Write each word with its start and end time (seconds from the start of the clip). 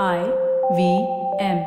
I 0.00 0.20
V 0.70 1.02
M. 1.40 1.58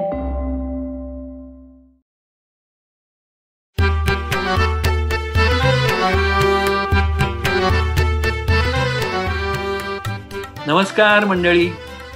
नमस्कार 10.68 11.26
मंडळी 11.26 11.70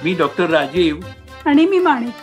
मी 0.04 0.14
doctor 0.14 0.50
Rajiv. 0.50 0.96
आणि 1.46 1.66
मी 1.66 1.80
माणिक. 1.80 2.14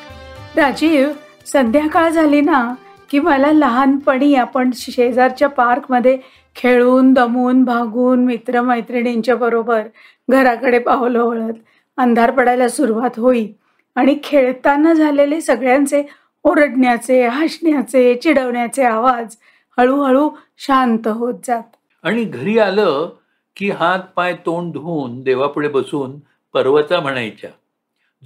राजीव 0.56 1.10
संध्याकाळ 1.46 2.10
झाली 2.10 2.40
ना 2.40 2.74
की 3.10 3.18
मला 3.18 3.52
लहानपणी 3.52 4.34
आपण 4.34 4.70
शेजारच्या 4.74 5.48
पार्कमध्ये 5.48 6.18
खेळून 6.56 7.12
दमून 7.12 7.64
भागून 7.64 8.24
मित्रमैत्रिणींच्या 8.24 9.36
बरोबर 9.36 9.82
घराकडे 10.30 10.78
पावलं 10.78 11.22
वळत 11.22 11.54
अंधार 11.96 12.30
पडायला 12.30 12.68
सुरुवात 12.68 13.18
होई. 13.18 13.48
आणि 13.96 14.18
खेळताना 14.24 14.92
झालेले 14.92 15.40
सगळ्यांचे 15.40 16.02
ओरडण्याचे 16.44 17.26
हसण्याचे 17.26 18.14
चिडवण्याचे 18.14 18.84
आवाज 18.84 19.36
हळूहळू 19.78 20.30
शांत 20.58 21.08
होत 21.08 21.34
जात. 21.44 21.62
आणि 22.02 22.24
घरी 22.24 22.58
आलं 22.58 23.10
की 23.56 23.70
हात 23.70 23.98
पाय 24.16 24.34
तोंड 24.34 24.72
धुवून 24.72 25.22
देवापुढे 25.22 25.68
बसून 25.68 26.18
पर्वता 26.52 27.00
म्हणायच्या. 27.00 27.50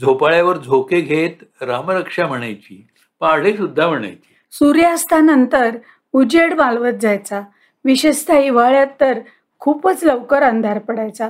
झोपाळ्यावर 0.01 0.57
झोके 0.57 1.01
घेत 1.01 1.63
रामरक्षा 1.63 2.27
म्हणायची 2.27 2.87
पाढे 3.21 3.57
सुद्धा 3.57 3.89
म्हणायची. 3.89 4.35
सूर्यास्तानंतर 4.53 5.77
उजेड 6.13 6.55
मालवत 6.55 6.93
जायचा. 7.01 7.43
विशेषतः 7.85 8.35
हिवाळ्यात 8.35 8.87
तर 9.01 9.21
खूपच 9.59 10.05
लवकर 10.05 10.43
अंधार 10.43 10.79
पडायचा. 10.79 11.29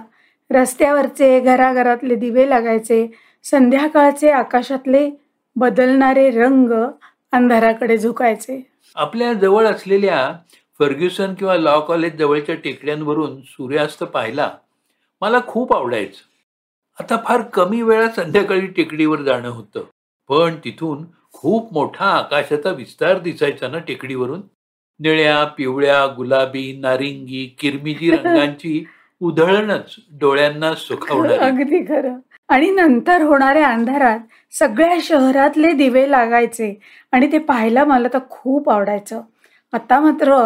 रस्त्यावरचे 0.50 1.40
घराघरातले 1.40 2.14
दिवे 2.14 2.50
लागायचे. 2.50 3.12
संध्याकाळचे 3.44 4.30
आकाशातले 4.30 5.10
बदलणारे 5.56 6.30
रंग 6.30 6.72
अंधाराकडे 7.32 7.98
झुकायचे. 7.98 8.62
आपल्या 8.96 9.32
जवळ 9.32 9.66
असलेल्या 9.66 10.32
फर्ग्युसन 10.78 11.34
किंवा 11.34 11.56
लॉ 11.56 11.80
कॉलेज 11.80 12.16
जवळच्या 12.16 12.54
टेकड्यांवरून 12.54 13.40
सूर्यास्त 13.40 14.04
पाहायला 14.04 14.50
मला 15.20 15.40
खूप 15.46 15.74
आवडायचं. 15.74 16.22
आता 17.00 17.16
फार 17.24 17.40
कमी 17.42 17.82
वेळा 17.82 18.08
संध्याकाळी 18.08 18.66
टेकडीवर 18.66 19.22
जाणं 19.22 19.48
होतं. 19.48 19.82
पण 20.28 20.54
तिथून 20.64 21.04
खूप 21.32 21.72
मोठा 21.72 22.04
आकाशाचा 22.04 22.70
विस्तार 22.70 23.18
दिसायचा 23.18 23.68
ना 23.68 23.78
टेकडीवरून. 23.78 24.40
निळ्या 25.00 25.44
पिवळ्या 25.44 26.06
गुलाबी 26.06 26.72
नारिंगी 26.72 27.56
किरमिजी 27.58 28.10
रंगांची 28.16 28.84
उधळणच 29.20 29.96
डोळ्यांना 30.10 30.74
सुखावणार. 30.74 31.38
अगदी 31.38 31.84
खरं. 31.84 32.18
आणि 32.50 32.70
नंतर 32.70 33.22
होणाऱ्या 33.22 33.68
अंधारात 33.68 34.18
सगळ्या 34.52 34.96
शहरातले 35.02 35.72
दिवे 35.72 36.10
लागायचे 36.10 36.74
आणि 37.12 37.32
ते 37.32 37.38
पाहायला 37.38 37.84
मला 37.84 38.08
तर 38.14 38.18
खूप 38.30 38.70
आवडायचं. 38.70 39.20
आता 39.72 40.00
मात्र 40.00 40.36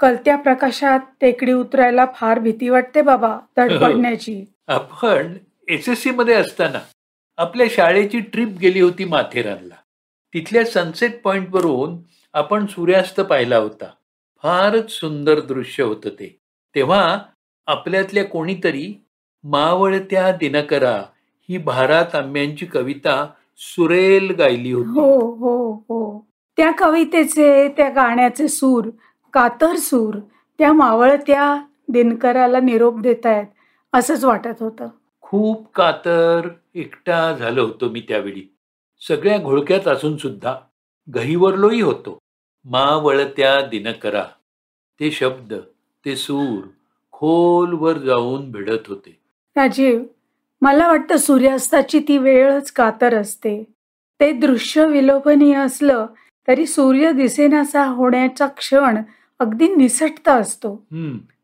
कलत्या 0.00 0.36
प्रकाशात 0.36 1.00
टेकडी 1.20 1.52
उतरायला 1.52 2.06
फार 2.14 2.38
भीती 2.38 2.68
वाटते 2.68 3.02
बाबा 3.02 3.38
तडपडण्याची 3.58 4.34
हो. 4.34 4.72
आपण 4.74 5.32
एस 5.68 5.88
एस 5.88 6.02
सी 6.02 6.10
मध्ये 6.10 6.34
असताना 6.34 6.78
आपल्या 7.38 7.66
शाळेची 7.70 8.20
ट्रिप 8.20 8.48
गेली 8.48 8.80
होती 8.80 9.04
माथेरानला. 9.04 9.74
तिथल्या 10.34 10.64
सनसेट 10.64 11.20
पॉइंट 11.22 11.48
वरून 11.50 11.96
आपण 12.34 12.66
सूर्यास्त 12.66 13.20
पाहिला 13.20 13.56
होता. 13.56 13.86
फारच 14.44 14.90
सुंदर 14.90 15.40
दृश्य 15.40 15.82
होतं 15.82 16.10
ते. 16.10 16.36
तेव्हा 16.74 17.18
आपल्यातल्या 17.66 18.24
कोणीतरी 18.24 18.92
मावळत्या 19.44 20.30
दिनकरा 20.32 21.02
ही 21.48 21.58
भारात 21.58 22.14
आंब्यांची 22.14 22.66
कविता 22.66 23.26
सुरेल 23.56 24.30
गायली 24.30 24.72
हो 24.72 24.80
होती. 24.80 25.00
हो 25.00 25.72
हो 25.74 26.26
त्या 26.56 26.70
कवितेचे 26.78 27.68
त्या 27.68 27.88
गाण्याचे 27.88 28.48
सूर 28.48 28.90
कातर 29.32 29.76
सूर 29.76 30.14
त्या 30.58 30.72
मावळत्या 30.72 31.62
दिनकराला 31.88 32.60
निरोप 32.60 33.00
देतायत 33.00 33.46
असंच 33.92 34.24
वाटत 34.24 34.62
होतं. 34.62 34.88
खूप 35.20 35.74
कातर 35.74 36.48
एकटा 36.74 37.32
झालो 37.32 37.64
होतो 37.64 37.88
मी 37.88 38.00
त्यावेळी. 38.00 38.56
सगळ्या 39.08 39.38
घोळक्यात 39.38 39.88
असून 39.88 40.16
सुद्धा 40.16 40.56
गहिवरलोही 41.14 41.80
होतो. 41.80 42.18
मावळत्या 42.64 43.60
दिनकरा. 43.60 44.24
ते 45.00 45.10
शब्द 45.10 45.54
ते 46.04 46.16
सूर 46.16 46.64
खोलवर 47.12 47.98
जाऊन 47.98 48.50
भिडत 48.50 48.86
होते. 48.86 49.20
राजीव 49.56 50.02
मला 50.60 50.86
वाटतं 50.88 51.16
सूर्यास्ताची 51.16 52.00
ती 52.08 52.18
वेळच 52.18 52.70
कातर 52.72 53.14
असते. 53.14 53.62
ते 54.20 54.32
दृश्य 54.32 54.84
विलोभनीय 54.86 55.56
असलं 55.56 56.06
तरी 56.48 56.66
सूर्य 56.66 57.12
दिसेनासा 57.12 57.84
होण्याचा 57.84 58.46
क्षण 58.46 58.98
अगदी 59.38 59.74
निसटता 59.74 60.34
असतो. 60.34 60.74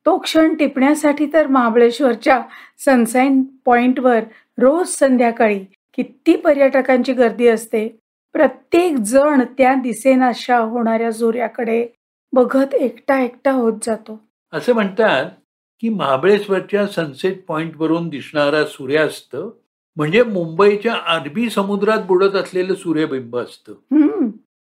तो 0.06 0.16
क्षण 0.18 0.54
टिपण्यासाठी 0.54 1.26
तर 1.32 1.46
महाबळेश्वरच्या 1.46 2.40
सनसाईन 2.84 3.42
पॉइंटवर 3.64 4.20
रोज 4.58 4.88
संध्याकाळी 4.88 5.58
किती 5.96 6.36
पर्यटकांची 6.36 7.12
गर्दी 7.12 7.48
असते. 7.48 7.86
प्रत्येक 8.34 8.96
जण 8.96 9.42
त्या 9.58 9.74
दिसेनाशा 9.74 10.58
होणाऱ्या 10.58 11.12
सूर्याकडे 11.12 11.86
बघत 12.32 12.74
एकटा 12.74 13.20
एकटा 13.20 13.50
होत 13.50 13.78
जातो. 13.82 14.20
असं 14.52 14.74
म्हणतात 14.74 15.30
की 15.82 15.88
महाबळेश्वरच्या 15.88 16.86
सनसेट 16.86 17.44
पॉइंट 17.46 17.72
वरून 17.76 18.08
दिसणारा 18.08 18.64
सूर्यास्त 18.64 19.36
म्हणजे 19.96 20.22
मुंबईच्या 20.22 20.94
अरबी 21.06 21.50
समुद्रात 21.50 21.98
बुडत 21.98 22.34
असलेलं 22.34 22.74
सूर्यबिंब 22.74 23.36
असतं. 23.36 23.72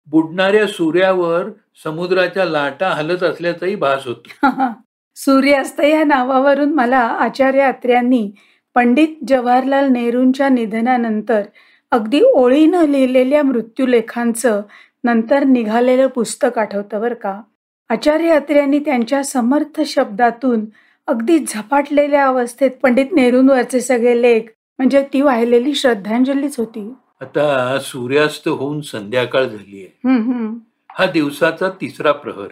बुडणाऱ्या 0.06 0.66
सूर्यावर 0.66 1.48
समुद्राच्या 1.84 2.44
लाटा 2.44 2.88
हलत 2.88 3.22
असल्याचाही 3.22 3.74
भास 3.74 4.06
होतो. 4.06 4.28
सूर्यास्त 5.14 5.80
या 5.80 6.04
नावावरून 6.04 6.74
मला 6.74 6.98
आचार्य 6.98 7.60
अत्र्यांनी 7.60 8.30
पंडित 8.74 9.08
जवाहरलाल 9.28 9.88
नेहरूंच्या 9.88 10.48
निधनानंतर 10.48 11.42
अगदी 11.90 12.20
ओळीनं 12.20 12.86
लिहिलेल्या 12.86 13.42
मृत्यूलेखांचं 13.42 14.60
नंतर 15.04 15.44
निघालेलं 15.44 16.06
पुस्तक 16.06 16.58
आठवतं 16.58 17.00
बरं 17.00 17.14
का? 17.14 17.40
आचार्य 17.88 18.30
अत्र्यांनी 18.30 18.78
त्यांच्या 18.78 19.24
समर्थ 19.24 19.80
शब्दातून 19.86 20.64
अगदी 21.08 21.38
झपाटलेल्या 21.38 22.26
अवस्थेत 22.26 22.70
पंडित 22.82 23.12
नेहरूंवरचे 23.12 23.80
सगळे 23.80 24.20
लेख 24.22 24.42
म्हणजे 24.78 25.02
ती 25.12 25.20
वाहिलेली 25.20 25.74
श्रद्धांजलीच 25.74 26.58
होती. 26.58 26.92
आता 27.20 27.78
सूर्यास्त 27.78 28.48
होऊन 28.48 28.80
संध्याकाळ 28.80 29.44
झाली 29.44 29.84
आहे. 29.84 30.48
हा 30.90 31.06
दिवसाचा 31.06 31.68
तिसरा 31.80 32.12
प्रहर. 32.12 32.48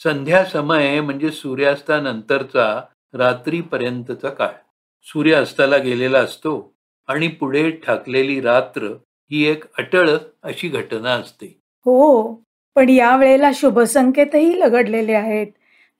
संध्या 0.00 0.44
समय 0.44 1.00
म्हणजे 1.00 1.30
सूर्यास्तानंतरचा 1.30 2.80
रात्रीपर्यंतचा 3.14 4.28
काळ. 4.28 4.52
सूर्य 5.06 5.34
अस्ताला 5.34 5.76
गेलेला 5.76 6.18
असतो 6.18 6.72
आणि 7.08 7.28
पुढे 7.28 7.70
ठाकलेली 7.70 8.40
रात्र 8.40 8.86
ही 9.30 9.44
एक 9.44 9.64
अटळ 9.78 10.10
अशी 10.42 10.68
घटना 10.68 11.10
असते. 11.10 11.46
हो 11.86 12.32
पण 12.76 12.88
या 12.88 13.16
वेळेला 13.16 13.50
शुभसंकेतही 13.54 14.60
लगडलेले 14.60 15.12
आहेत. 15.12 15.46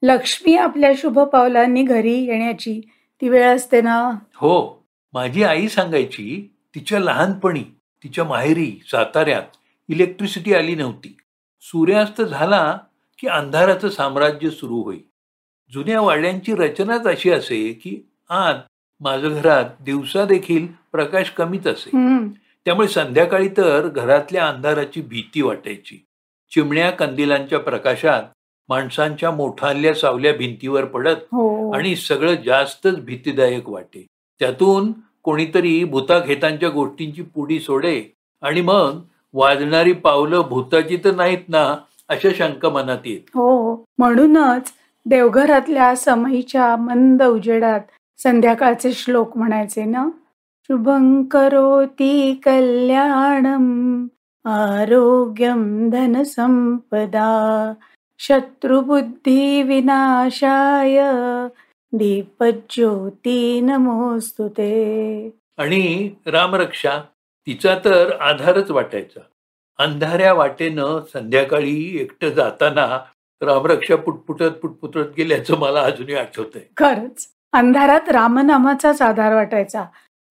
लक्ष्मी 0.02 0.54
आपल्या 0.56 0.92
शुभ 0.98 1.18
पावलांनी 1.18 1.82
घरी 1.82 2.14
येण्याची 2.24 2.80
ती 3.20 3.28
वेळ 3.28 3.54
असते 3.54 3.80
ना? 3.80 4.10
हो. 4.34 4.86
माझी 5.12 5.42
आई 5.42 5.68
सांगायची 5.68 6.54
तिच्या 6.74 7.00
लहानपणी 7.00 7.62
तिच्या 8.04 8.24
माहेरी 8.24 8.72
साताऱ्यात 8.90 9.56
इलेक्ट्रिसिटी 9.88 10.54
आली 10.54 10.74
नव्हती. 10.74 11.16
सूर्यास्त 11.62 12.22
झाला 12.22 12.78
की 13.18 13.26
अंधाराचं 13.28 13.88
साम्राज्य 13.88 14.50
सुरू 14.50 14.82
होई 14.82 14.98
जुन्या 15.72 16.00
वाड्यांची 16.00 16.54
रचनाच 16.54 17.06
अशी 17.06 17.30
असे 17.30 17.72
की 17.72 18.00
आत 18.30 18.54
माझं 19.00 19.28
घरात 19.28 19.64
दिवसा 19.80 20.24
देखील 20.24 20.66
प्रकाश 20.92 21.30
कमीच 21.30 21.66
असे. 21.66 21.90
त्यामुळे 22.64 22.88
संध्याकाळी 22.88 23.48
तर 23.48 23.88
घरातल्या 23.88 24.48
अंधाराची 24.48 25.00
भीती 25.00 25.42
वाटायची. 25.42 26.04
चिमण्या 26.50 26.90
कंदिलांच्या 26.90 27.58
प्रकाशात 27.58 28.22
माणसांच्या 28.70 29.30
मोठाल्या 29.30 29.94
सावल्या 29.94 30.32
भिंतीवर 30.32 30.84
पडत 30.84 31.16
हो. 31.32 31.70
आणि 31.72 31.96
सगळं 31.96 32.34
जास्तच 32.46 33.04
भीतीदायक 33.04 33.68
वाटे. 33.68 34.06
त्यातून 34.40 34.92
कोणीतरी 35.22 35.84
भूताखेतांच्या 35.84 36.68
गोष्टींची 36.68 37.22
पुडी 37.22 37.58
सोडे 37.60 38.02
आणि 38.42 38.60
मग 38.60 38.98
वाजणारी 39.32 39.92
पावलं 39.92 40.42
भूताची 40.50 40.96
तर 40.96 41.14
नाहीत 41.14 41.48
ना 41.48 41.76
अशा 42.08 42.28
शंका 42.34 42.68
मनात 42.68 43.06
येत. 43.06 43.20
हो 43.34 43.84
म्हणूनच 43.98 44.72
देवघरातल्या 45.06 45.94
समईच्या 45.96 46.76
मंद 46.76 47.22
उजेडात 47.22 47.80
संध्याकाळचे 48.18 48.92
श्लोक 48.92 49.36
म्हणायचे 49.36 49.84
ना? 49.84 50.08
शुभं 50.62 51.22
करोती 51.22 52.40
कल्याणम 52.44 54.06
आरोग्यम 54.44 55.90
धनसंपदा. 55.90 57.72
शत्रुबुद्धी 58.22 59.62
विनाशाय 59.62 61.00
दीपज्योती 61.92 63.60
नमोस्तुते 63.60 64.72
आणि 65.58 66.10
रामरक्षा 66.26 67.00
तिचा 67.46 67.74
तर 67.84 68.10
आधारच 68.20 68.70
वाटायचा. 68.70 69.20
अंधाऱ्या 69.78 70.32
वाटेनं 70.32 71.00
संध्याकाळी 71.12 71.98
एकटं 72.00 72.28
जाताना 72.28 72.86
रामरक्षा 73.42 73.96
पुटपुटत 73.96 74.50
पुटपुटत 74.62 75.16
गेल्याचं 75.16 75.58
मला 75.58 75.80
अजूनही 75.80 76.14
आठवतंय. 76.14 76.62
खरंच 76.76 77.26
अंधारात 77.52 78.08
रामनामाचाच 78.08 79.02
आधार 79.02 79.34
वाटायचा. 79.34 79.84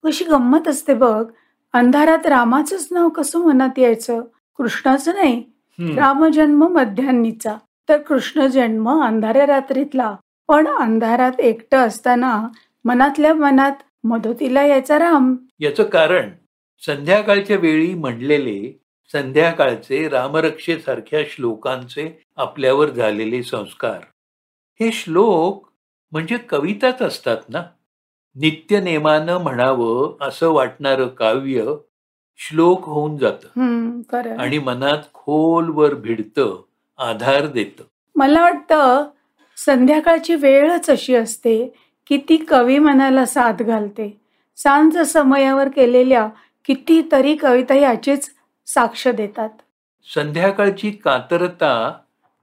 कशी 0.04 0.24
गंमत 0.24 0.68
असते 0.68 0.94
बघ 0.94 1.30
अंधारात 1.72 2.26
रामाचंच 2.26 2.88
नाव 2.90 3.08
कसं 3.08 3.38
मनात 3.38 3.78
यायचं? 3.78 4.20
कृष्णाचं 4.58 5.14
नाही. 5.14 5.42
रामजन्म 5.78 6.66
मध्यान्नीचा. 6.66 7.56
तर 7.90 8.02
कृष्ण 8.02 8.46
जन्म 8.46 9.02
अंधाऱ्या 9.02 9.46
रात्रीतला. 9.46 10.16
पण 10.48 10.68
अंधारात 10.68 11.40
एकटं 11.40 11.78
असताना 11.78 12.48
मनातल्या 12.84 13.34
मनात 13.34 13.72
मदतीला 14.04 14.62
यायचा 14.62 14.98
राम. 14.98 15.36
याचं 15.58 15.82
कारण 15.82 16.30
संध्याकाळच्या 16.86 17.56
वेळी 17.56 17.94
म्हणलेले 17.94 18.80
संध्याकाळचे 19.12 20.08
रामरक्षेसारख्या 20.08 21.20
श्लोकांचे 21.26 22.22
आपल्यावर 22.36 22.90
झालेले 22.90 23.42
संस्कार. 23.42 24.00
हे 24.80 24.92
श्लोक 24.92 25.68
म्हणजे 26.12 26.36
कविताच 26.36 27.02
असतात 27.02 27.36
ना? 27.48 27.62
नित्यनेमानं 28.34 29.38
म्हणावं 29.38 30.16
असं 30.20 30.50
वाटणारं 30.50 31.08
काव्य 31.08 31.64
श्लोक 32.36 32.84
होऊन 32.84 33.16
जातं. 33.16 33.60
आणि 34.38 34.58
मनात 34.58 34.98
खोलवर 35.14 35.94
भिडतं. 35.94 36.62
आधार 37.00 37.46
देतं. 37.46 37.84
मला 38.16 38.42
वाटतं 38.42 39.04
संध्याकाळची 39.56 40.34
वेळच 40.34 40.90
अशी 40.90 41.14
असते 41.14 41.74
की 42.06 42.16
ती 42.16 42.36
कवी 42.36 42.78
मनाला 42.78 43.26
साथ 43.26 43.52
घालते. 43.52 44.20
सांज 44.56 44.98
समयावर 44.98 45.68
केलेल्या 45.68 46.28
कितीतरी 46.64 47.36
कविता 47.36 47.74
याचीच 47.74 48.30
साक्ष 48.66 49.08
देतात. 49.08 49.48
संध्याकाळची 50.14 50.90
कातरता 50.90 51.92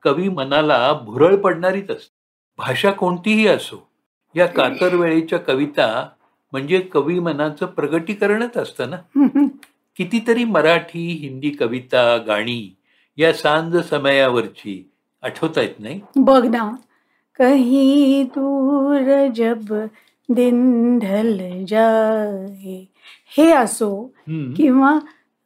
कवी 0.04 0.30
मनाला 0.30 0.94
भुरळ 0.94 1.36
पडणारीच 1.36 1.90
असते. 1.90 2.16
भाषा 2.58 2.92
कोणतीही 2.92 3.48
असो 3.48 3.88
या 4.36 4.46
कातर 4.48 4.96
वेळेच्या 4.96 5.40
कविता 5.40 6.10
म्हणजे 6.52 6.80
कवी 6.80 7.20
मनाचं 7.20 7.66
प्रगटीकरणच 7.66 8.58
असतं 8.58 8.90
ना? 8.90 8.98
कितीतरी 9.98 10.44
मराठी 10.44 11.08
हिंदी 11.08 11.50
कविता 11.50 12.18
गाणी 12.18 12.77
या 13.18 13.34
सांज 13.34 13.78
समयावरची 13.78 14.92
आठवता 15.22 15.62
येत 15.62 15.80
नाही 15.80 16.02
बघ 16.16 16.46
ना 16.46 16.76
कहीं 17.40 18.26
दूर 18.26 19.28
जब 19.36 19.74
दिन 20.30 21.00
ढल 21.00 21.66
जाए 21.68 22.86
हे 23.38 23.52
असो. 23.52 24.14
किंवा 24.58 25.00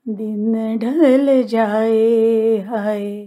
दिन 0.05 0.77
ढल 0.77 1.47
जाए 1.47 2.59
हाय 2.59 3.25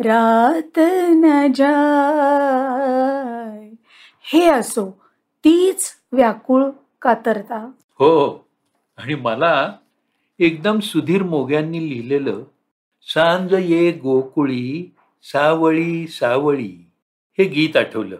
रात 0.00 0.78
न 1.08 1.46
जाय 1.54 3.68
हे 4.32 4.46
असो 4.46 4.90
तीच 5.44 5.92
व्याकुळ 6.12 6.64
कातरता 7.02 7.70
हो 7.98 8.28
आणि 8.98 9.14
मला 9.14 9.72
एकदम 10.40 10.80
सुधीर 10.80 11.22
मोग्यांनी 11.22 11.88
लिहिलेलं 11.88 12.42
सांज 13.06 13.54
ये 13.54 13.90
गोकुळी 13.92 14.94
सावळी 15.22 16.06
सावळी 16.06 16.72
हे 17.38 17.44
गीत 17.44 17.76
आठवलं. 17.76 18.16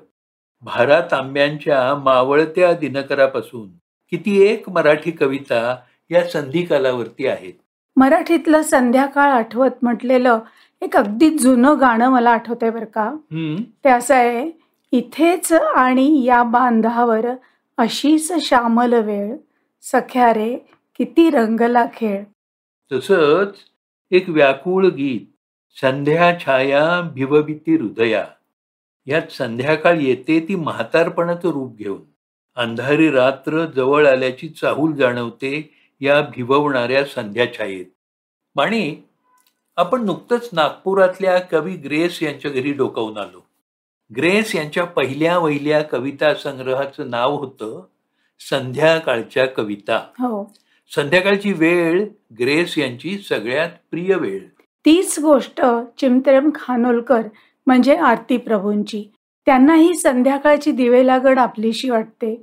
भारा 0.62 1.00
तांब्यांच्या 1.10 1.94
मावळत्या 1.94 2.72
दिनकरापासून 2.72 3.68
किती 4.12 4.40
एक 4.42 4.68
मराठी 4.70 5.10
कविता 5.10 5.76
या 6.10 6.24
संधी 6.24 6.62
कालावरती 6.62 7.26
आहेत. 7.26 7.52
मराठीतलं 7.96 8.62
संध्याकाळ 8.62 9.30
आठवत 9.30 9.70
म्हटलेलं 9.82 10.38
एक 10.82 10.96
अगदी 10.96 11.30
जुनं 11.38 11.80
गाणं 11.80 12.10
मला 12.10 12.30
आठवतंय 12.30 12.70
बरं 12.70 12.84
का. 12.84 13.10
ते 13.84 13.88
असं 13.88 14.14
आहे 14.14 14.50
इथेच 14.92 15.52
आणि 15.52 16.24
या 16.24 16.42
बांधावर 16.42 17.26
अशीच 17.78 18.32
श्यामल 18.48 18.92
वेळ. 18.94 19.36
सख्या 19.82 20.32
रे 20.34 20.56
किती 20.98 21.30
रंगला 21.30 21.84
खेळ. 21.96 22.22
तसंच 22.92 23.54
एक 24.10 24.28
व्याकुळ 24.28 24.86
गीत 24.86 25.20
संध्या 25.80 26.38
छाया 26.44 27.00
भिवभिती 27.00 27.76
हृदया. 27.76 28.26
यात 29.06 29.32
संध्याकाळ 29.32 29.96
येते 30.00 30.40
ती 30.40 30.54
म्हातारपणाचं 30.54 31.48
रूप 31.48 31.76
घेऊन. 31.76 32.02
अंधारी 32.56 33.10
रात्र 33.10 33.64
जवळ 33.66 34.06
आल्याची 34.06 34.48
चाहूल 34.48 34.92
जाणवते 34.92 35.70
या 36.00 36.20
भिववणाऱ्या 36.20 37.04
संध्या 37.04 37.52
छायेत. 37.58 37.86
माणी 38.56 38.96
आपण 39.76 40.04
नुकतंच 40.04 40.48
नागपुरातल्या 40.52 41.38
कवी 41.38 41.76
ग्रेस 41.76 42.22
यांच्या 42.22 42.50
घरी 42.50 42.72
डोकावून 42.72 43.18
आलो. 43.18 43.46
ग्रेस 44.16 44.54
यांच्या 44.54 44.84
पहिल्या 44.84 45.38
वहिल्या 45.38 45.82
कविता 45.82 46.34
संग्रहाचं 46.34 47.10
नाव 47.10 47.34
होतं 47.34 47.84
संध्याकाळच्या 48.50 49.46
कविता. 49.46 49.96
हो. 49.96 50.52
संध्याकाळची 50.90 51.52
वेळ 51.52 52.04
ग्रेस 52.40 52.78
यांची 52.78 53.16
सगळ्यात 53.18 53.70
प्रिय 53.90 54.14
वेळ. 54.14 54.38
तीच 54.84 55.18
गोष्ट 55.18 55.60
चिमत्रम 55.98 56.50
खानोलकर 56.54 57.22
म्हणजे 57.66 57.96
आरती 57.96 58.36
प्रभूंची. 58.36 59.02
त्यांनाही 59.46 59.94
संध्याकाळची 59.94 60.70
दिवे 60.72 61.06
लागण 61.06 61.38
आपलीशी 61.38 61.90
वाटते. 61.90 62.34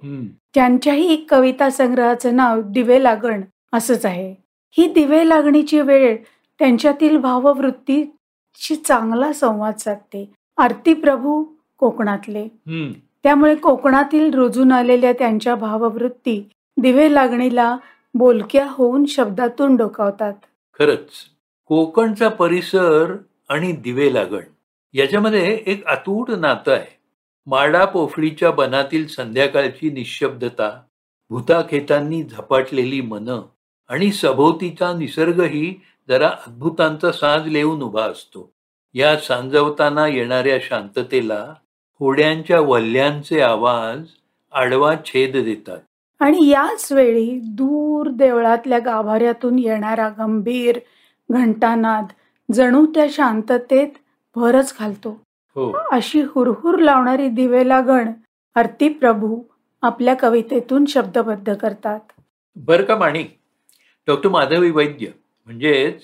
त्यांच्याही 0.56 1.12
एक 1.14 1.26
कविता 1.30 1.70
संग्रहाचं 1.70 2.36
नाव 2.36 2.62
दिवे 2.66 3.02
लागण 3.04 3.42
असंच 3.74 4.06
आहे. 4.06 4.34
ही 4.78 4.88
दिवे 4.94 5.28
लागणीची 5.30 5.82
वेळ 5.82 6.16
त्यांच्यातील 6.60 7.18
भाववृत्तीशी 7.18 8.76
चांगला 8.76 9.32
संवाद 9.34 9.78
साधते. 9.78 10.30
आरती 10.58 10.94
प्रभू 10.94 11.44
कोकणातले. 11.80 12.48
त्यामुळे 13.24 13.56
कोकणातील 13.56 14.34
रुजून 14.34 14.72
आलेल्या 14.72 15.12
त्यांच्या 15.14 15.56
भाववृत्ती 15.56 16.42
दिवे 16.78 17.14
लागणीला 17.14 17.76
बोलक्या 18.18 18.66
होऊन 18.70 19.06
शब्दातून 19.06 19.76
डोकावतात. 19.76 20.34
खरंच 20.80 21.10
कोकणचा 21.66 22.30
परिसर 22.30 23.16
आणि 23.50 23.72
दिवे 23.72 24.14
लागण 24.14 24.44
याच्यामध्ये 24.94 25.64
एक 25.66 25.86
अतूट 25.86 26.32
नातं 26.32 26.72
आहे. 26.72 26.98
माडा 27.46 27.86
पोफळीच्या 27.86 28.52
बनातील 28.52 29.08
संध्याकाळची 29.08 29.90
निशब्दता 29.90 30.82
भूताखेतांनी 31.30 32.24
झपाटलेली 32.24 33.02
मन 33.02 33.30
आणि 33.88 34.12
सभोवतीचा 34.12 34.94
निसर्गही 34.94 35.74
जरा 36.10 36.28
अद्भुतांचा 36.28 37.12
साज 37.12 37.48
लेऊन 37.48 37.82
उभा 37.82 38.04
असतो. 38.04 38.52
या 38.94 39.18
सांजवताना 39.18 40.08
येणाऱ्या 40.08 40.58
शांततेला 40.62 41.54
होड्यांच्या 42.00 42.60
वल्ल्यांचे 42.60 43.42
आवाज 43.42 44.08
आडवा 44.54 44.96
छेद 45.06 45.38
देतात. 45.38 45.80
आणि 46.20 46.48
याच 46.48 46.92
वेळी 46.92 47.40
दूर 47.44 48.10
देवळातल्या 48.10 48.80
गाभाऱ्यातून 48.80 49.60
येणारा 49.60 50.10
गंभीर 50.10 50.80
घंटानाद 51.32 52.06
जणू 52.54 52.86
त्या 52.86 53.08
शांततेत 53.10 53.88
भरच 54.36 54.76
घालतो. 54.80 55.22
हो. 55.56 55.78
अशी 55.92 56.22
हुरहुर 56.22 56.80
लावणारी 56.80 57.30
दिवे 57.30 57.68
लागण 57.68 58.12
आरती 58.56 58.90
प्रभू 58.90 59.42
आपल्या 59.82 60.14
कवितेतून 60.14 60.86
शब्दबद्ध 60.86 61.54
करतात. 61.54 62.00
बरं 62.56 62.84
का 62.84 62.96
माणिक? 62.96 63.38
डॉक्टर 64.08 64.30
माधवी 64.30 64.72
वैद्य 64.72 65.08
म्हणजेच 65.46 66.02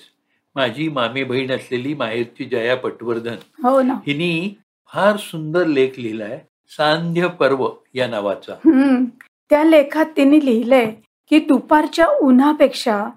माझी 0.54 0.88
मामी 0.88 1.24
बहीण 1.24 1.50
असलेली 1.50 1.94
माहेरची 1.94 2.44
जया 2.44 2.76
पटवर्धन 2.76 3.34
हो 3.64 3.82
ना. 3.82 3.94
हिनी 3.94 4.54
फार 4.92 5.16
सुंदर 5.16 5.66
लेख 5.66 5.90
लिहिलाय 5.98 6.44
सांध्य 6.68 7.28
पर्व 7.28 7.68
या 7.94 8.08
नावाचा. 8.08 8.52
हम्म. 8.52 9.04
त्या 9.52 9.64
लेखात 9.64 10.06
तिने 10.16 10.44
लिहिलंय 10.44 10.90
की 11.30 11.38
दुपारच्या 11.38 12.06
उन्हापेक्षा 12.06 13.08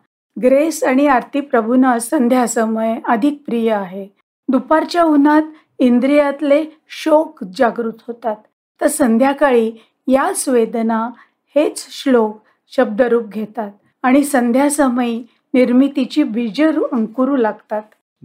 ग्रेस 0.43 0.83
आणि 0.83 1.07
आरती 1.07 1.41
प्रभूंना 1.41 1.99
संध्या 1.99 2.47
समय 2.47 2.95
अधिक 3.07 3.43
प्रिय 3.45 3.71
आहे. 3.71 4.07
दुपारच्या 4.47 5.03
उन्हात 5.03 5.41
इंद्रियातले 5.79 6.65
शोक 6.89 7.43
जागृत 7.43 8.01
होतात. 8.07 8.35
तर 8.81 8.87
संध्याकाळी 8.87 9.71
याच 10.07 10.49
वेदना 10.49 11.09
हेच 11.55 11.87
श्लोक 11.89 12.41
शब्दरूप 12.75 13.27
घेतात 13.27 13.71
आणि 14.03 14.23
संध्यासमयी 14.23 15.23
निर्मितीची 15.53 16.23
बीज 16.23 16.61
अंकुरू 16.91 17.35
लागतात. 17.35 17.83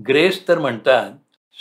ग्रेस 0.08 0.48
तर 0.48 0.58
म्हणतात 0.58 1.10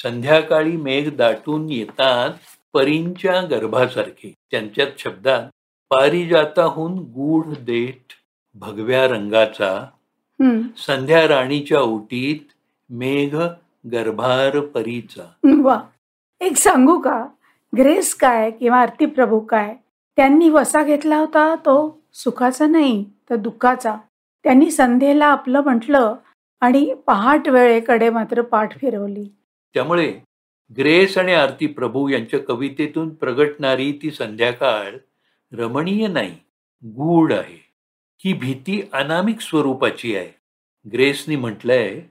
संध्याकाळी 0.04 0.72
मेघ 0.72 1.16
दाटून 1.16 1.70
येतात 1.70 2.30
परींच्या 2.74 3.42
गर्भासारखे. 3.42 4.34
त्यांच्यात 4.52 4.88
शब्दात 4.98 5.42
पारिजाताहून 5.90 6.94
गूढ 6.94 7.46
देठ 7.48 8.14
भगव्या 8.56 9.08
रंगाचा 9.08 9.86
संध्या 10.78 11.28
राणीच्या 11.28 11.80
ओटीत 11.80 12.52
मेघ 12.90 13.36
गर्भार 13.92 14.60
परीचा. 14.60 15.24
वा. 15.62 15.80
एक 16.42 16.58
सांगू 16.58 17.00
का? 17.00 17.26
ग्रेस 17.78 18.14
काय 18.16 18.52
किंवा 18.52 18.78
आरती 18.78 19.06
प्रभू 19.06 19.40
काय? 19.40 19.76
त्यांनी 20.18 20.50
वसा 20.50 20.84
घेतला 20.84 21.18
होता 21.18 21.56
तो 21.56 22.00
सुखाचा 22.14 22.68
नाही 22.68 23.06
तर 23.30 23.36
दुःखाचा. 23.36 23.96
त्यांनी 24.44 24.72
संध्येला 24.72 25.26
आपलं 25.26 25.62
म्हटलं 25.62 26.16
आणि 26.62 26.94
पहाट 27.08 27.48
वेळेकडे 27.50 28.10
मात्र 28.10 28.42
पाठ 28.42 28.78
फिरवली. 28.80 29.28
त्यामुळे 29.74 30.14
ग्रेस 30.78 31.18
आणि 31.18 31.34
आरती 31.34 31.68
प्रभू 31.68 32.08
यांच्या 32.08 32.40
कवितेतून 32.40 33.10
प्रगटणारी 33.10 33.92
ती 34.04 34.12
संध्याकाळ 34.12 34.98
रमणीय 35.54 36.08
नाही 36.08 36.36
गूढ 36.86 37.34
आहे. 37.34 37.58
ही 38.26 38.34
भीती 38.34 38.82
अनामिक 38.94 39.40
स्वरूपाची 39.42 40.16
आहे. 40.16 40.30
ग्रेसनी 40.94 41.36
म्हटलंय 41.36 42.02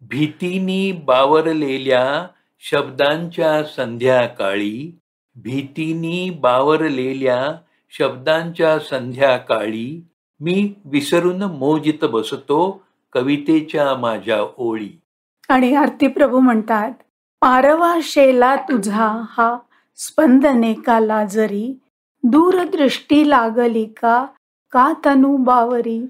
भीतीनी 0.00 0.92
बावरलेल्या 0.92 2.26
शब्दांच्या 2.60 3.64
संध्याकाळी 3.64 4.98
भीतीनी 5.36 6.30
बावरलेल्या 6.30 7.52
शब्दांच्या 7.90 8.78
संध्याकाळी 8.78 10.08
मी 10.40 10.74
विसरून 10.84 11.42
मोजित 11.42 12.04
बसतो 12.04 12.82
कवितेच्या 13.12 13.94
माझ्या 13.96 14.42
ओळी. 14.56 15.00
आणि 15.48 15.74
आरती 15.74 16.06
प्रभू 16.06 16.40
म्हणतात 16.40 16.92
पारवा 17.40 17.98
शेला 18.02 18.56
तुझा 18.56 19.22
हा 19.30 19.58
स्पंदने 19.96 20.72
काला 20.74 21.24
जरी 21.24 21.78
दूरदृष्टी 22.22 23.28
लागली 23.28 23.84
का? 23.84 24.26
का 24.72 24.92
तनु 25.04 25.36
बावरी? 25.36 26.06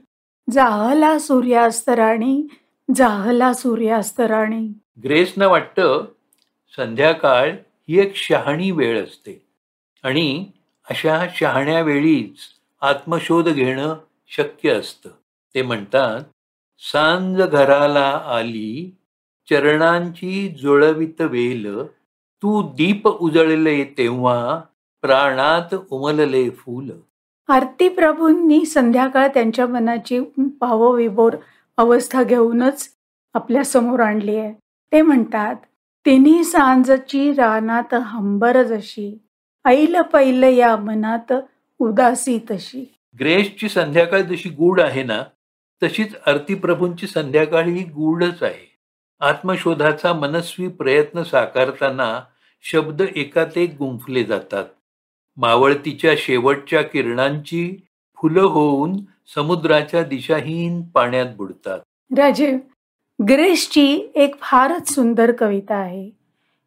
जाहला 0.50 1.18
सूर्यास्तराणी 1.18 2.42
जाहला 2.94 3.52
सूर्यास्तराणी. 3.52 4.68
ग्रेसना 5.04 5.46
वाटतं 5.46 6.04
संध्याकाळ 6.76 7.50
ही 7.88 8.00
एक 8.00 8.16
शहाणी 8.16 8.70
वेळ 8.70 9.04
असते. 9.04 9.46
आणि 10.02 10.46
अशा 10.90 11.26
शहाण्या 11.34 11.80
वेळीच 11.80 12.38
आत्मशोध 12.80 13.48
घेणं 13.48 13.94
शक्य 14.28 14.70
असतं. 14.70 15.10
ते 15.54 15.62
म्हणतात 15.62 16.20
सांज 16.78 17.42
घराला 17.42 18.22
आली 18.26 18.96
चरणांची 19.50 20.48
जुळवित 20.48 21.20
वेल 21.20 21.86
तू 22.42 22.72
दीप 22.72 23.08
उजळले 23.08 23.84
तेव्हा 23.84 24.60
प्राणात 25.02 25.74
उमलले 25.90 26.50
फूल. 26.50 26.90
आरती 27.48 27.88
प्रभूंनी 27.88 28.64
संध्याकाळ 28.64 29.28
त्यांच्या 29.28 29.66
मनाची 29.66 30.20
भावविभोर 30.36 31.36
अवस्था 31.76 32.22
घेऊनच 32.22 32.88
आपल्यासमोर 33.34 34.00
आणली 34.00 34.36
आहे. 34.36 34.52
ते 34.92 35.02
म्हणतात 35.02 35.54
तिन्ही 36.06 36.44
सांजची 36.44 37.32
रानात 37.32 37.94
हंबर 37.94 38.62
जशी 38.62 39.18
ऐल 39.64 40.00
पैल 40.02 40.42
या 40.42 40.76
मनात 40.76 41.32
उदासी 41.78 42.38
तशी. 42.50 42.94
ग्रेसची 43.20 43.68
संध्याकाळ 43.68 44.20
जशी 44.20 44.48
गूढ 44.48 44.80
आहे 44.80 45.02
ना 45.02 45.22
तशीच 45.82 46.14
आरतीप्रभूंची 46.26 47.06
संध्याकाळ 47.06 47.64
ही 47.64 47.84
गूढच 47.84 48.42
आहे. 48.42 48.76
आत्मशोधाचा 49.20 50.12
मनस्वी 50.12 50.68
प्रयत्न 50.68 51.22
साकारताना 51.22 52.20
शब्द 52.62 53.02
एकात 53.16 53.56
एक 53.56 53.76
गुंफले 53.78 54.24
जातात. 54.24 54.64
मावळतीच्या 55.38 56.12
शेवटच्या 56.18 56.82
किरणांची 56.82 57.76
फुलं 58.16 58.42
होऊन 58.42 58.96
समुद्राच्या 59.34 60.02
दिशाहीन 60.02 60.82
पाण्यात 60.82 61.26
बुडतात. 61.36 61.78
राजीव 62.18 62.56
ग्रेसची 63.28 64.12
एक 64.14 64.42
फारच 64.42 64.94
सुंदर 64.94 65.32
कविता 65.32 65.74
आहे. 65.74 66.10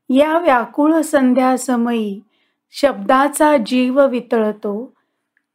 या 0.09 0.37
व्याकुळ 0.37 1.01
संध्या 1.01 1.57
समयी 1.57 2.19
शब्दाचा 2.71 3.57
जीव 3.57 4.07
वितळतो. 4.07 4.93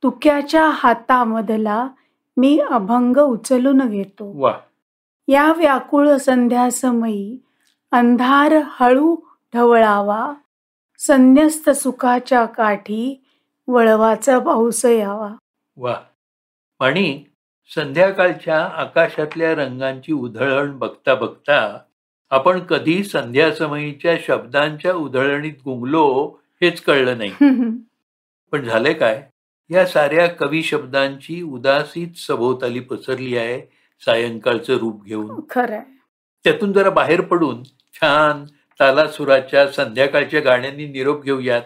तुक्याच्या 0.02 0.70
हातामधला 0.72 1.88
मी 2.36 2.58
अभंग 2.70 3.16
उचलून 3.16 3.88
घेतो. 3.88 4.32
वा. 4.34 4.52
या 5.28 5.52
व्याकुळ 5.52 6.16
संध्या 6.16 6.70
समयी 6.70 7.42
अंधार 7.92 8.54
हळू 8.66 9.16
ढवळावा. 9.54 10.32
संन्यस्त 10.98 11.70
सुखाच्या 11.70 12.44
काठी 12.44 13.24
वळवाचा 13.68 14.38
पाऊस 14.38 14.84
यावा. 14.84 15.32
वा. 15.76 16.00
आणि 16.80 17.24
संध्याकाळच्या 17.74 18.64
आकाशातल्या 18.64 19.54
रंगांची 19.54 20.12
उधळण 20.12 20.78
बघता 20.78 21.14
बघता 21.14 21.78
आपण 22.30 22.58
कधी 22.58 23.04
संध्यासमयीच्या 23.04 24.16
शब्दांच्या 24.26 24.92
उधळणीत 24.92 25.54
गुंगलो 25.64 26.36
हेच 26.62 26.80
कळलं 26.80 27.18
नाही. 27.18 27.30
पण 28.52 28.64
झालंय 28.64 28.92
काय? 28.92 29.28
या 29.70 29.86
साऱ्या 29.86 30.26
कवी 30.26 30.62
शब्दांची 30.62 31.42
उदासीत 31.42 32.16
सभोवताली 32.16 32.80
पसरली 32.80 33.36
आहे 33.36 33.60
सायंकाळचं 34.00 34.76
रूप 34.76 35.04
घेऊन. 35.04 35.40
खरंय. 35.50 35.80
त्यातून 36.44 36.72
जरा 36.72 36.90
बाहेर 36.90 37.20
पडून 37.20 37.62
छान 37.94 38.44
तालासुराच्या 38.80 39.66
संध्याकाळच्या 39.68 40.40
गाण्यांनी 40.40 40.86
निरोप 40.86 41.24
घेऊयात. 41.24 41.62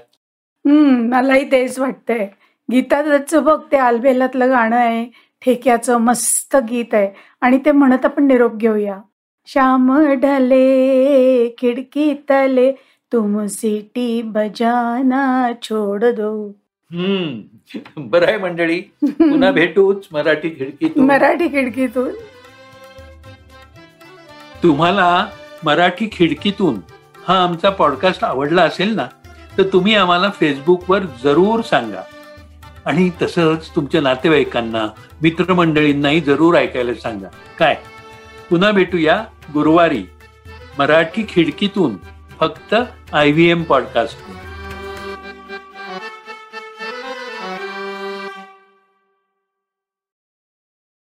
हम्म 0.66 1.14
मलाही 1.14 1.50
तेच 1.52 1.78
वाटतंय. 1.78 2.28
गीताचं 2.72 3.44
बघ 3.44 3.60
ते 3.72 3.76
आलबेलातलं 3.76 4.50
गाणं 4.50 4.76
आहे. 4.76 5.04
ठेक्याचं 5.44 5.98
मस्त 5.98 6.56
गीत 6.56 6.94
आहे. 6.94 7.10
आणि 7.40 7.58
ते 7.58 7.72
म्हणत 7.72 8.04
आपण 8.04 8.26
निरोप 8.26 8.54
घेऊया. 8.54 8.98
श्याम 9.46 10.02
ढले 10.14 11.48
खिडकी 11.58 12.14
तले 12.30 12.72
तुम 13.12 13.46
सिटी 13.46 14.22
बजाना 14.22 15.52
छोड 15.62 16.04
दो. 16.04 16.48
हम्म 16.92 17.40
बरं 17.96 18.26
आहे 18.26 18.38
मंडळी. 18.38 18.80
पुन्हा 19.04 19.50
भेटूच 19.52 20.08
मराठी 20.12 20.50
खिडकीतून. 20.50 21.04
मराठी 21.04 21.48
खिडकीतून. 21.48 22.10
तुम्हाला 24.62 25.26
मराठी 25.64 26.08
खिडकीतून 26.12 26.80
हा 27.30 27.42
आमचा 27.42 27.70
पॉडकास्ट 27.70 28.24
आवडला 28.24 28.62
असेल 28.62 28.94
ना 28.94 29.06
तर 29.58 29.62
तुम्ही 29.62 29.94
आम्हाला 29.94 30.30
फेसबुकवर 30.40 30.98
जरूर 31.24 31.60
सांगा. 31.60 32.00
आणि 32.84 33.10
तसंच 33.22 33.70
तुमच्या 33.76 34.00
नातेवाईकांना 34.00 34.86
मित्रमंडळींनाही 35.22 36.20
जरूर 36.20 36.54
ऐकायला 36.54 36.94
सांगा. 36.94 37.28
काय? 37.58 37.76
पुन्हा 38.50 38.70
भेटूया 38.70 39.24
गुरुवारी 39.54 40.04
मराठी 40.78 41.26
खिडकीतून 41.28 41.96
फक्त 42.40 42.74
आय 43.12 43.32
व्ही 43.32 43.50
एम 43.50 43.62
पॉडकास्ट 43.62 44.18